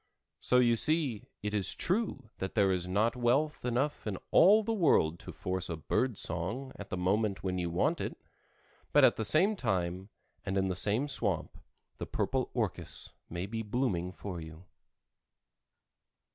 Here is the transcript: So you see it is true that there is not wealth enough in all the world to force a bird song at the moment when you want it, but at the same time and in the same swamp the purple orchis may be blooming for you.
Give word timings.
So 0.39 0.57
you 0.57 0.75
see 0.77 1.27
it 1.43 1.53
is 1.53 1.75
true 1.75 2.31
that 2.39 2.55
there 2.55 2.71
is 2.71 2.87
not 2.87 3.15
wealth 3.15 3.63
enough 3.63 4.07
in 4.07 4.17
all 4.31 4.63
the 4.63 4.73
world 4.73 5.19
to 5.19 5.31
force 5.31 5.69
a 5.69 5.77
bird 5.77 6.17
song 6.17 6.71
at 6.75 6.89
the 6.89 6.97
moment 6.97 7.43
when 7.43 7.59
you 7.59 7.69
want 7.69 8.01
it, 8.01 8.17
but 8.93 9.03
at 9.03 9.15
the 9.15 9.23
same 9.23 9.55
time 9.55 10.09
and 10.43 10.57
in 10.57 10.69
the 10.69 10.75
same 10.75 11.07
swamp 11.07 11.55
the 11.99 12.07
purple 12.07 12.49
orchis 12.55 13.11
may 13.29 13.45
be 13.45 13.61
blooming 13.61 14.11
for 14.11 14.41
you. 14.41 14.65